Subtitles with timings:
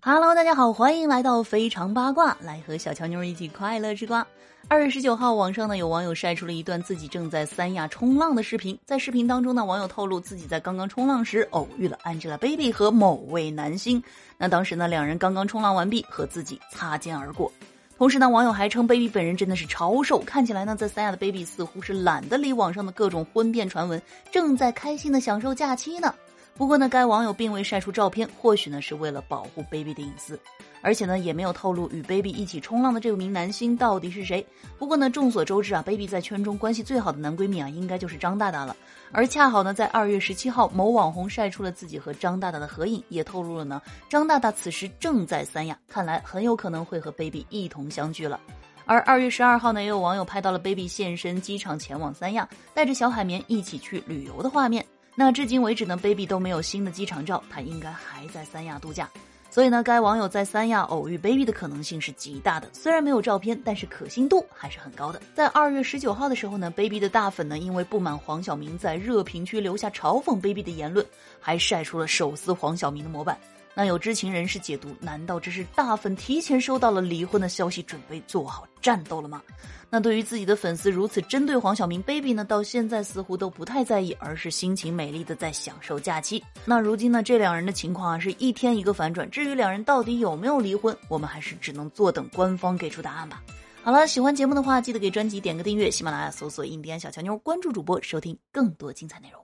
[0.00, 4.24] Hello，大家好，欢迎来到非常八卦，来和小乔妞一起快乐吃瓜。
[4.68, 14.00] 二月十九号，网上呢有网友晒出了一段自己正在三亚冲浪的视频，在视频当中呢，网友透露自己在刚刚冲浪时偶遇了 Angelababy 和某位男星，
[14.36, 17.50] 那当时呢两人刚刚冲浪完毕，和自己擦肩而过。
[17.98, 26.14] 同时呢，网友还称，baby 本人真的是超瘦，看起来呢，在三亚的 baby 似乎是懒得理网上的各种婚变传闻，正在开心的享受假期呢。
[26.58, 30.38] 不过呢，该网友并未晒出照片，或许呢是为了保护 baby 的隐私，
[30.82, 34.44] 而且呢也没有透露与 baby 一起冲浪的这名男星到底是谁。
[34.76, 38.76] 不过呢，众所周知啊，baby 在圈中关系最好的男闺蜜啊，应该就是张大大了。
[39.12, 48.40] 而恰好呢，在二月十七号，某网红晒出了自己和张大大的合影，也透露了呢，张大大此时正在三亚，看来很有可能会和 baby 一同相聚了。
[48.84, 54.84] 而二月十二号呢，也有网友拍到了 baby 现身机场前往三亚，带着小海绵一起去旅游的画面。
[55.20, 59.10] 那至今为止呢，baby 都没有新的机场照，她应该还在三亚度假。
[59.50, 62.70] 所以呢，该网友在三亚偶遇 baby 的可能性是极大的。
[62.72, 65.20] 虽然没有照片，但是可信度还是很高的。
[65.34, 71.04] 在二月十九号的时候呢，baby 的大粉呢，因为不满黄晓明在热评区留下嘲讽 baby 的言论，
[71.40, 73.36] 还晒出了手撕黄晓明的模板。
[73.74, 79.40] 那有知情人士解读，难道这是大粉提前收到了离婚的消息，准备做好战斗了吗？
[79.88, 86.42] 那对于自己的粉丝如此针对黄晓明 baby 呢，到现在似乎都不太在意，而是心情美丽的在享受假期。
[86.64, 89.30] 那如今呢，这两人的情况啊，是一天一个反转。
[89.30, 93.42] 至于两人到底有没有离婚，我们还是只能坐等官方给出答案吧。
[93.84, 99.40] 好了，喜欢节目的话，记得给专辑点个订阅，喜马拉雅搜索“印第安小乔妞”，关注主播，收听更多精彩内容。